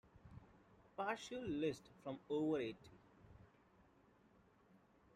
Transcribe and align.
Partial 0.97 1.43
list 1.47 1.91
from 2.01 2.17
over 2.27 2.57
eighty. 2.57 2.89